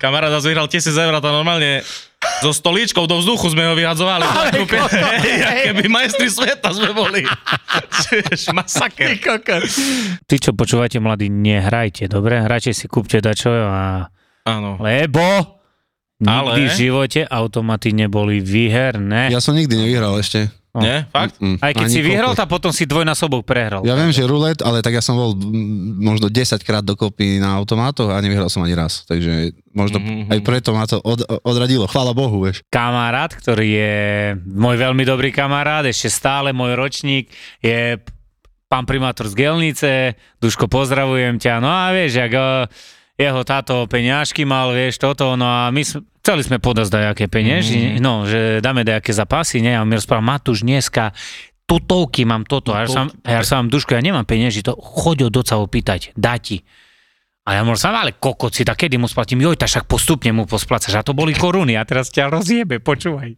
[0.04, 1.80] Kamarát zase vyhral 1000 eur to normálne
[2.42, 4.26] So stolíčkou do vzduchu sme ho vyhadzovali.
[5.70, 7.22] Keby majstri sveta sme boli.
[8.50, 9.14] Masaker.
[10.26, 12.42] Ty, čo počúvate, mladí, nehrajte, dobre?
[12.42, 14.10] Hrajte si, kúpte dačo a...
[14.46, 14.82] Áno.
[14.82, 15.22] Lebo
[16.18, 19.30] nikdy Ale- v živote automaty neboli výherné.
[19.30, 20.50] Ja som nikdy nevyhral ešte.
[20.78, 21.08] Nie?
[21.08, 21.38] Fakt?
[21.38, 22.40] Mm, Aj keď ani si vyhral, kokot.
[22.42, 23.82] tak potom si dvojnásobok prehral.
[23.82, 25.48] Ja viem, že rulet, ale tak ja som bol mm,
[26.00, 29.04] možno 10 krát dokopy na automátoch a nevyhral som ani raz.
[29.04, 30.28] Takže možno Mhm.
[30.30, 31.86] aj preto ma to od, odradilo.
[31.86, 32.60] Chvála Bohu, vieš.
[32.68, 33.96] kamarát, ktorý je
[34.46, 37.96] môj veľmi dobrý kamarát, ešte stále môj ročník, je
[38.66, 39.92] pán primátor z Gelnice,
[40.38, 42.66] Duško, pozdravujem ťa, no a vieš, jak eh,
[43.16, 47.96] jeho táto peňažky mal, vieš, toto, no a my sme, chceli sme podať dajaké penieži,
[47.96, 48.04] mm.
[48.04, 51.16] no, že dáme dajaké zapasy, ne, a mi rozprával, Matúš, dneska
[51.66, 55.56] tutovky mám toto, a ja ja som Duško, ja nemám penieži, to choď od oca
[55.58, 56.62] opýtať, dá ti.
[57.46, 59.46] A ja môžem sa, ale kokoci, tak kedy mu splatím?
[59.46, 60.98] Joj, tak však postupne mu posplácaš.
[60.98, 63.38] A to boli koruny a teraz ťa rozjebe, počúvaj.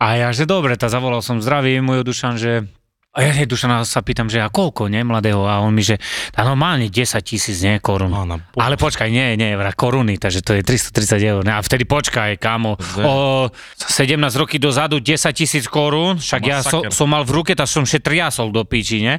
[0.00, 2.64] A ja, že dobre, tak zavolal som zdravím môj Dušan, že
[3.10, 5.42] a ja Dušana sa pýtam, že a koľko, ne, mladého?
[5.42, 5.98] A on mi, že
[6.30, 8.14] tá normálne 10 tisíc, nie, korun.
[8.14, 8.70] Á, na Boha.
[8.70, 11.42] Ale počkaj, nie, nie, vraj koruny, takže to je 330 eur.
[11.42, 13.50] Ne, A vtedy počkaj, kámo, o
[13.82, 17.82] 17 roky dozadu 10 tisíc korún, však ja so, som mal v ruke, tak som
[17.82, 19.18] še triasol do piči, ne?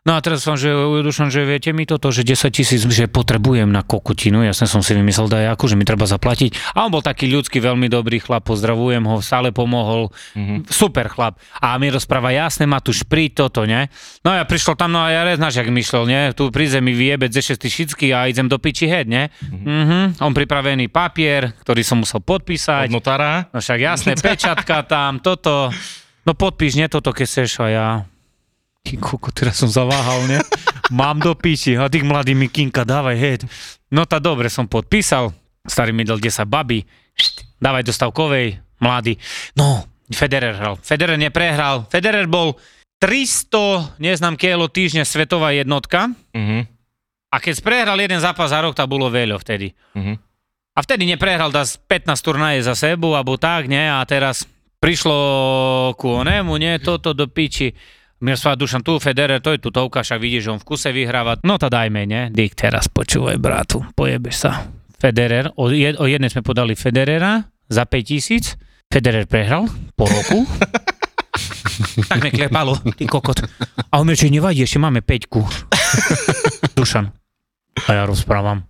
[0.00, 3.68] No a teraz som, že Dušan, že viete mi toto, že 10 tisíc, že potrebujem
[3.68, 6.72] na kokotinu, jasne som si vymyslel dajaku, že mi treba zaplatiť.
[6.72, 10.72] A on bol taký ľudský, veľmi dobrý chlap, pozdravujem ho, stále pomohol, mm-hmm.
[10.72, 11.36] super chlap.
[11.60, 13.92] A mi rozpráva, jasne, má tu šprit, toto, ne?
[14.24, 16.32] No ja prišiel tam, no a ja neznáš, jak myšlel, ne?
[16.32, 19.28] Tu príde mi vyjebať ze šestý šicky a idem do piči head, ne?
[19.44, 20.24] Mm-hmm.
[20.24, 22.88] On pripravený papier, ktorý som musel podpísať.
[22.88, 23.52] Od notára?
[23.52, 25.68] No však jasné, pečatka tam, toto.
[26.24, 27.88] No podpíš, nie toto, keď chceš a ja...
[28.80, 30.38] Ty koko, teraz som zaváhal, ne?
[30.90, 33.40] Mám do piči, a tých mladý mi kinka, dávaj head.
[33.88, 35.30] No tá dobre, som podpísal,
[35.62, 36.82] starý mi dal 10 baby,
[37.60, 38.46] dávaj do stavkovej,
[38.78, 39.20] mladý.
[39.54, 40.74] No, Federer hral.
[40.82, 41.86] Federer neprehral.
[41.86, 42.58] Federer bol
[42.98, 46.66] 300, neznám kilo týždňa svetová jednotka Mhm.
[47.30, 49.70] a keď prehral jeden zápas za rok, tak bolo veľa vtedy.
[49.94, 50.18] Mhm.
[50.70, 53.90] A vtedy neprehral dá 15 turnaje za sebou, alebo tak, ne?
[53.90, 54.46] A teraz
[54.80, 55.14] prišlo
[55.94, 56.80] ku onemu, nie?
[56.80, 57.74] Toto do piči.
[58.20, 61.40] Miroslav Dušan, tu Federer, to je tu tovka, však vidíš, že on v kuse vyhráva.
[61.40, 62.28] No to dajme, ne?
[62.28, 64.68] Dick, teraz počúvaj, bratu, pojebeš sa.
[65.00, 68.60] Federer, o, jed, o jednej sme podali Federera za 5000,
[68.92, 69.64] Federer prehral
[69.96, 70.44] po roku.
[72.12, 73.40] tak neklepalo, ty kokot.
[73.88, 75.40] A on mi, že nevadí, ešte máme peťku.
[76.76, 77.08] Dušan.
[77.88, 78.68] A ja rozprávam.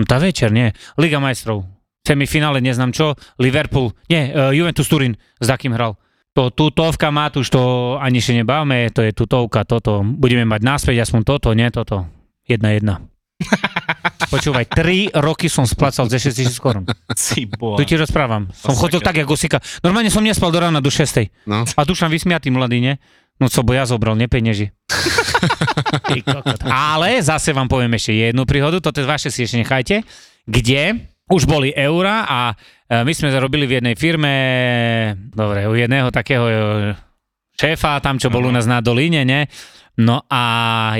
[0.00, 0.72] No tá večer, nie.
[0.96, 1.68] Liga majstrov.
[2.00, 3.12] Semifinále, neznám čo.
[3.36, 3.92] Liverpool.
[4.08, 5.20] Nie, uh, Juventus Turín.
[5.36, 6.00] S takým hral.
[6.36, 10.04] To tutovka Matúš, to ani ešte nebáme, to je tutovka, toto.
[10.04, 12.04] Budeme mať naspäť aspoň toto, nie toto.
[12.44, 13.00] Jedna, jedna.
[14.32, 16.84] Počúvaj, 3 roky som splácal ze 6 tisíc korún.
[17.16, 17.48] Si.
[17.48, 18.52] Tu ti rozprávam.
[18.52, 19.64] Som chodil tak, ako sika.
[19.80, 21.48] Normálne som nespal do rána do 6.
[21.48, 21.64] No.
[21.64, 22.94] A Dušan vysmiatý mladý, nie?
[23.40, 24.12] No co, bo ja zobral,
[26.20, 26.60] kokot.
[26.68, 29.96] Ale zase vám poviem ešte jednu príhodu, toto vaše si ešte nechajte,
[30.44, 32.40] kde už boli eura a
[32.86, 34.32] e, my sme zarobili v jednej firme,
[35.34, 36.54] dobre, u jedného takého e,
[37.58, 39.50] šéfa, tam čo bol u nás na Dolíne, ne?
[39.96, 40.42] No a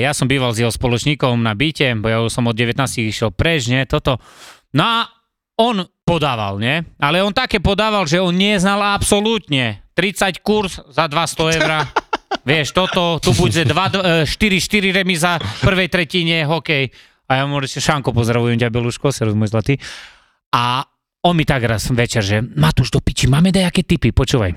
[0.01, 3.29] ja som býval s jeho spoločníkom na byte, bo ja už som od 19 išiel
[3.31, 4.17] preč, ne, toto.
[4.73, 4.97] No a
[5.61, 6.83] on podával, ne?
[6.99, 11.71] Ale on také podával, že on neznal absolútne 30 kurz za 200 eur.
[12.49, 14.27] Vieš, toto, tu bude 4-4
[14.91, 16.91] remiza prvej tretine, hokej.
[17.27, 19.75] A ja mu hovorím, Šanko, pozdravujem ťa, Beluško, ser môj zlatý.
[20.53, 20.87] A
[21.27, 24.55] on mi tak raz večer, že Matúš, do piči, máme dajaké typy, počúvaj.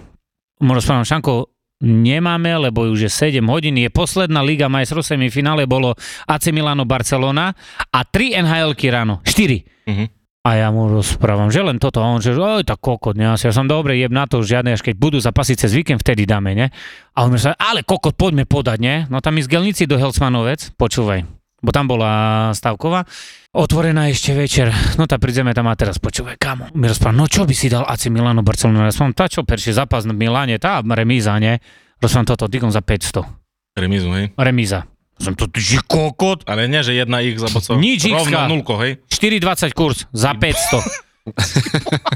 [0.60, 1.50] Mu rozprávam, Šanko,
[1.82, 5.96] nemáme, lebo už je 7 hodín, je posledná Liga majstrov semifinále, bolo
[6.28, 7.56] AC Milano Barcelona
[7.90, 9.88] a 3 NHL-ky ráno, 4.
[9.88, 10.06] Mhm.
[10.40, 12.00] A ja mu rozprávam, že len toto.
[12.00, 13.28] A on že, oj, tak kokot, ne?
[13.28, 16.56] Ja som dobre, jeb na to, žiadne, až keď budú zapasiť cez víkend, vtedy dáme,
[16.56, 16.72] ne?
[17.12, 19.04] A on mi sa, ale kokot, poďme podať, ne?
[19.12, 21.28] No tam ísť Gelnici do Helsmanovec, počúvaj,
[21.60, 23.04] bo tam bola stavková,
[23.52, 26.72] otvorená ešte večer, no tak prídeme tam a teraz počúvaj, kamo.
[26.74, 28.88] Mi rozprávam, no čo by si dal AC Milano Barcelona?
[28.88, 31.60] Ja som, tá čo, peršie zápas v Miláne, tá remíza, ne?
[32.00, 33.76] Rozprávam toto, digom za 500.
[33.76, 34.32] Remizu, hej.
[34.34, 34.88] Remíza.
[35.20, 37.76] Som to, že kokot, Ale nie, že jedna X, alebo co?
[37.76, 38.08] Nič.
[38.08, 39.04] Rovno nulko, hej.
[39.12, 40.80] 4,20 kurz za 500.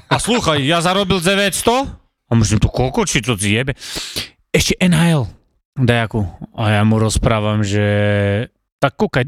[0.08, 1.60] A slúchaj, ja zarobil 900
[2.00, 3.76] a myslím, to koľko, či to zjebe.
[4.48, 5.28] Ešte NHL.
[5.76, 6.24] Dajaku.
[6.56, 7.84] A ja mu rozprávam, že
[8.84, 9.24] tak kúkaj,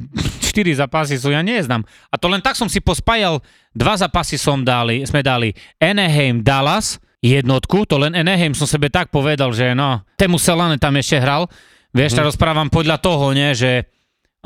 [0.52, 1.80] 4 zápasy sú, ja neznám.
[2.12, 3.40] A to len tak som si pospájal,
[3.72, 9.08] dva zápasy som dali, sme dali Anaheim, Dallas, jednotku, to len Anaheim som sebe tak
[9.08, 11.48] povedal, že no, Temu Selane tam ešte hral,
[11.96, 12.28] vieš, mm.
[12.28, 13.88] rozprávam podľa toho, nie, že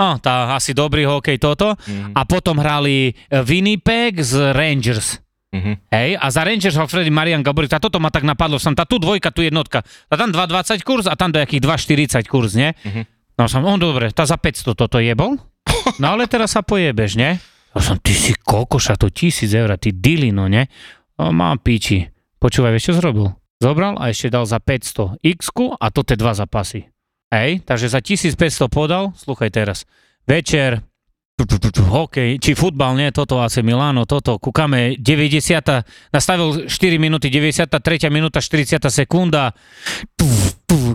[0.01, 1.77] Oh, tá asi dobrý hokej toto.
[1.77, 2.17] Mhm.
[2.17, 5.21] A potom hrali eh, Winnipeg z Rangers.
[5.53, 5.61] Mhm.
[5.61, 5.73] Mhm.
[5.93, 8.89] Hej, a za Rangers hral Freddy Marian Gaborik, a toto ma tak napadlo, som tá
[8.89, 12.73] tu dvojka, tu jednotka, a tam 2,20 kurz a tam do jakých 2,40 kurz, nie?
[12.87, 13.20] Mhm.
[13.41, 15.41] No som, on dobre, tá za 500 toto jebol,
[15.97, 17.41] no ale teraz sa pojebeš, nie?
[17.73, 20.69] Ja som, ty si kokoša, to tisíc eur, ty dilino, nie?
[21.17, 22.05] O, mám piči.
[22.37, 23.33] Počúvaj, vieš, čo zrobil?
[23.57, 26.93] Zobral a ešte dal za 500 x a to tie dva zapasy.
[27.33, 29.89] Hej, takže za 1500 podal, sluchaj teraz,
[30.29, 30.85] večer,
[31.91, 38.41] hokej, či futbal, nie, toto AC Milano, toto, kúkame, 90, nastavil 4 minúty, 93 minúta,
[38.43, 39.55] 40 sekunda,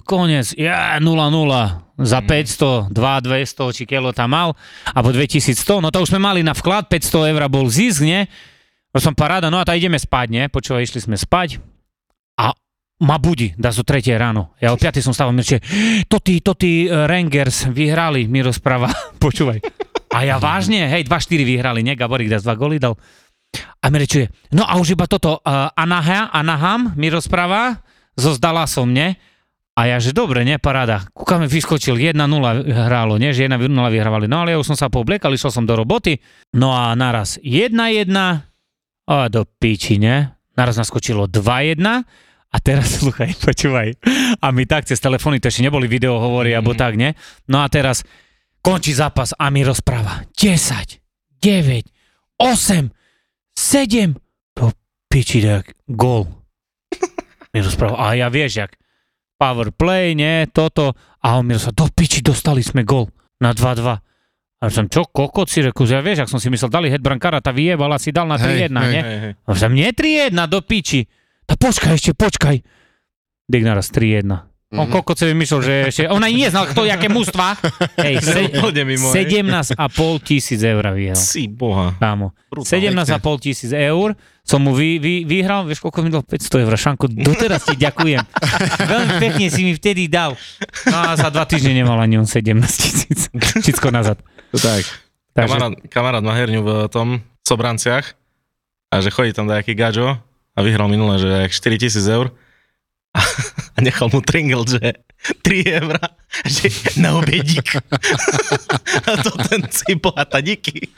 [0.06, 4.50] konec, ja, 0-0, za 500, 2 200, či kilo tam mal,
[4.92, 8.28] alebo 2100, no to už sme mali na vklad, 500 eur bol zisk, nie,
[8.92, 11.62] no som paráda, no a tá ideme spať, nie, počúvaj, išli sme spať,
[12.36, 12.52] a
[13.04, 14.56] ma budí, dá zo tretie ráno.
[14.60, 15.60] Ja o 5 som stával, že
[16.08, 18.92] to tí, to tí Rangers vyhrali, mi rozpráva,
[19.24, 19.85] počúvaj.
[20.16, 22.96] A ja vážne, hej, 2-4 vyhrali, nie, Gaborik dá dva goly dal.
[23.84, 27.84] A mi rečuje, no a už iba toto, uh, Anaha, Anaham mi rozpráva,
[28.16, 29.20] so Dallasom, nie?
[29.76, 31.04] A ja, že dobre, nie, paráda.
[31.12, 32.16] Kúkame, vyskočil, 1-0
[32.72, 34.32] hrálo, nie, že 1-0 vyhrávali.
[34.32, 36.24] No ale ja už som sa poobliekal, išiel som do roboty.
[36.56, 37.76] No a naraz 1-1,
[39.06, 40.32] a do piči, nie?
[40.56, 41.84] Naraz naskočilo 2-1
[42.56, 44.00] a teraz, sluchaj, počúvaj.
[44.40, 46.64] A my tak cez telefóny, to ešte neboli video hovory, mm-hmm.
[46.64, 47.12] alebo tak, nie?
[47.52, 48.08] No a teraz
[48.66, 50.26] Končí zápas a mi rozpráva.
[50.34, 50.98] 10,
[51.38, 51.86] 9,
[52.42, 52.90] 8,
[53.54, 54.18] 7.
[54.58, 54.74] To
[55.06, 56.26] piči, tak gol.
[57.54, 58.10] Mi rozpráva.
[58.10, 58.74] A ja vieš, jak
[59.38, 60.98] power play, nie, toto.
[61.22, 63.06] A on mi rozpráva, do piči, dostali sme gol
[63.38, 64.02] na 2-2.
[64.58, 67.46] A som, čo, kokot si reku, ja vieš, ak som si myslel, dali head brankára,
[67.46, 69.04] tá vyjebala si dal na 3-1, hej, nie?
[69.06, 69.34] Hej, hej.
[69.46, 71.06] A som, nie 3-1, do piči.
[71.46, 72.66] Tá počkaj ešte, počkaj.
[73.46, 74.55] Dignaras 3-1.
[74.66, 74.82] Mm-hmm.
[74.82, 74.94] On mhm.
[74.98, 76.02] koľko si vymyslel, že ešte...
[76.10, 77.54] Ona ani neznal, kto, jaké mústva.
[78.02, 79.78] Hej, se, 17,5
[80.26, 81.22] tisíc eur vyhral.
[81.22, 81.94] Si boha.
[82.02, 82.34] Kámo.
[82.50, 86.26] 17,5 tisíc eur som mu vy, vy, vyhral, vieš, koľko mi dal?
[86.26, 86.74] 500 eur.
[86.74, 88.26] Šanko, doteraz ti ďakujem.
[88.94, 90.34] Veľmi pekne si mi vtedy dal.
[90.90, 93.30] No a za dva týždne nemal ani on 17 tisíc.
[93.34, 94.18] Všetko nazad.
[94.50, 94.82] To tak.
[95.34, 95.62] Takže...
[95.62, 98.18] Kamarát, kamarát má herňu v eh, tom Sobranciach
[98.90, 100.18] a že chodí tam nejaký gaďo
[100.56, 102.34] a vyhral minule, že 4 tisíc eur
[103.16, 103.20] a,
[103.76, 105.08] a nechal mu tringel, že
[105.42, 106.06] 3 eurá,
[106.46, 106.70] že
[107.02, 107.82] na obedík.
[109.10, 110.92] A to ten si bohatá, díky.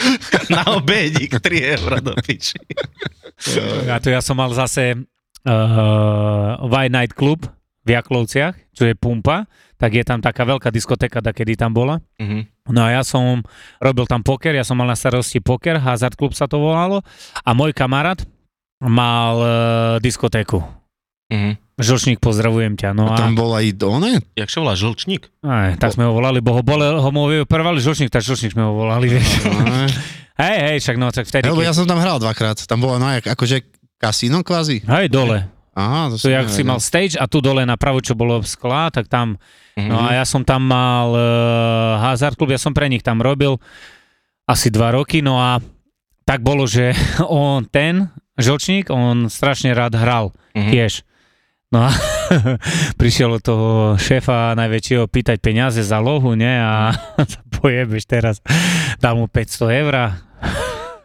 [0.51, 2.59] Na obedík 3 eurá do piči.
[3.87, 4.97] a to ja som mal zase
[5.47, 7.47] uh, White Night Club
[7.87, 9.47] v Jaklovciach, čo je Pumpa,
[9.79, 12.03] tak je tam taká veľká diskotéka, da kedy tam bola.
[12.19, 12.67] Mhm.
[12.67, 13.47] No a ja som
[13.79, 16.99] robil tam poker, ja som mal na starosti poker, Hazard Club sa to volalo
[17.47, 18.19] a môj kamarát
[18.83, 19.49] mal uh,
[20.03, 20.59] diskotéku.
[21.27, 21.51] Mhm.
[21.77, 22.89] Žlčník, pozdravujem ťa.
[22.97, 24.17] No A a, tam bol aj one?
[24.33, 25.29] Jak sa volá, žlčník?
[25.45, 28.65] aj, tak sme ho volali, bo ho, bole, ho mu prvali žlčník, tak žlčník sme
[28.65, 29.45] ho volali, vieš.
[30.41, 32.61] Hej, hej, však no, tak vtedy, Lebo ja som tam hral dvakrát.
[32.61, 33.65] Tam bolo no, jak, akože
[33.97, 34.85] kasíno kvázi.
[34.85, 35.49] Hej, dole.
[35.73, 38.89] Aha, to To som jak si mal stage a tu dole napravo, čo bolo skla,
[38.89, 39.37] tak tam,
[39.77, 39.89] Mhm.
[39.89, 41.21] no a ja som tam mal uh,
[42.01, 43.61] Hazard Club, ja som pre nich tam robil
[44.43, 45.61] asi dva roky, no a
[46.23, 46.97] tak bolo, že
[47.29, 50.69] on, ten žlčník, on strašne rád hral Mhm.
[50.73, 50.93] tiež.
[51.67, 51.91] No a
[53.01, 56.63] prišiel od toho šéfa najväčšieho pýtať peniaze za lohu, ne?
[56.63, 56.95] A
[57.59, 58.39] pojebeš teraz.
[59.03, 60.15] Dal mu 500 eur.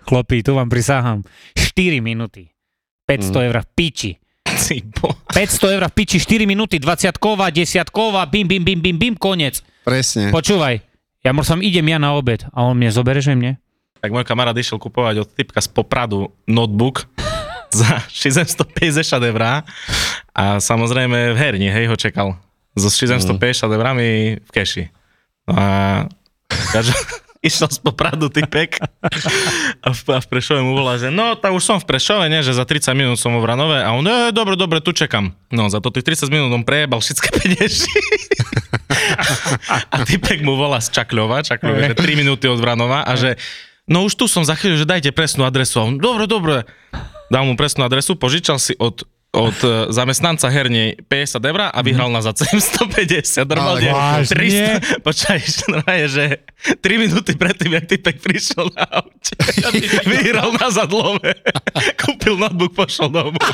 [0.06, 1.26] Chlopí, tu vám prisahám.
[1.58, 2.50] 4 minúty.
[3.10, 4.12] 500 eur v piči.
[5.02, 5.18] Boha.
[5.34, 9.58] 500 eur v piči, 4 minúty, 20-ková, 10-ková, bim, bim, bim, bim, bim, konec.
[9.82, 10.30] Presne.
[10.30, 10.78] Počúvaj,
[11.26, 13.58] ja som idem ja na obed a on mne zobere, že mne?
[13.98, 17.10] Tak môj kamarát išiel kupovať od typka z Popradu notebook
[17.78, 19.42] za 650 eur
[20.32, 22.40] a samozrejme v herni, hej, ho čekal.
[22.72, 24.88] So 650 eurami v keši.
[25.44, 25.66] No a
[26.72, 26.96] každý,
[27.42, 28.78] išiel z Popradu typek
[29.82, 32.40] a v, a v Prešove mu volá, že no, tak už som v Prešove, nie,
[32.40, 35.34] že za 30 minút som vo Vranove a on, e, dobre, dobre, tu čakám.
[35.50, 37.92] No, za to tých 30 minút on prejebal všetké peniazy.
[39.92, 43.34] a typek mu volá z Čakľova, Čakľov je že 3 minúty od Vranova a že
[43.90, 45.82] no už tu som za chvíľu, že dajte presnú adresu.
[45.82, 46.62] A on, dobre, dobre.
[47.26, 52.12] Dal mu presnú adresu, požičal si od od e, zamestnanca herne 50 eur a vyhral
[52.12, 53.48] na za 750.
[53.48, 54.84] Normálne Ale vážne?
[55.00, 55.00] 300.
[55.00, 55.40] Počkaj,
[55.72, 56.24] normálne, že
[56.84, 59.32] 3 minúty predtým, jak typek prišiel na aute.
[60.12, 61.32] Vyhral na zadlove.
[61.96, 63.40] Kúpil notebook, pošol domov.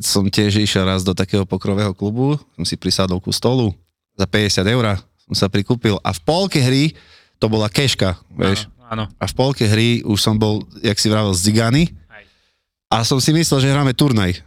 [0.00, 3.76] Som tiež išiel raz do takého pokrového klubu, som si prisadol ku stolu,
[4.16, 4.96] za 50 eur
[5.30, 6.90] som sa prikúpil a v polke hry
[7.38, 8.66] to bola keška, vieš.
[8.90, 9.06] Áno.
[9.22, 11.94] A v polke hry už som bol, jak si vravel, z Zigany.
[12.90, 14.42] A som si myslel, že hráme turnaj.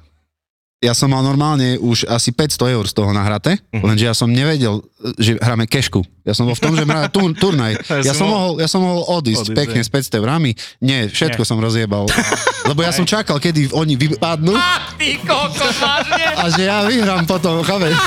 [0.84, 3.88] ja som mal normálne už asi 500 eur z toho nahraté, uh-huh.
[3.88, 4.84] lenže ja som nevedel,
[5.15, 6.03] že hráme kešku.
[6.27, 7.79] Ja som bol v tom, že hráme tur, turnaj.
[8.03, 9.88] Ja som, mohol- ja som mohol odísť, Odísť, pekne hej.
[9.88, 10.51] s 500 eurami.
[10.84, 11.47] Nie, všetko Nie.
[11.47, 12.03] som rozjebal.
[12.69, 14.51] Lebo ja som čakal, kedy oni vypadnú
[14.99, 16.23] Ty kokos, vážne?
[16.36, 17.95] a že ja vyhrám potom, chápeš?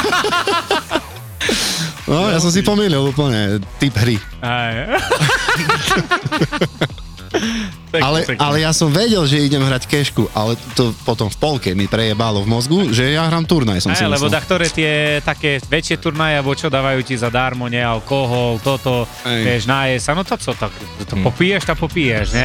[2.07, 4.15] No, ja som si pomýlil úplne typ hry.
[4.39, 4.95] Aj.
[7.97, 8.41] Pekne, Ale, pekne.
[8.45, 12.45] ale ja som vedel, že idem hrať kešku, ale to potom v polke mi prejebalo
[12.45, 14.37] v mozgu, že ja hrám turnaj, som si Aj, lebo myslel.
[14.37, 14.93] da, ktoré tie
[15.25, 19.43] také väčšie turnaje, alebo čo dávajú ti zadarmo, ne, alkohol, toto, Ej.
[19.43, 20.73] vieš, naje sa, no to co, tak,
[21.09, 22.45] to popiješ, tak popiješ, ne?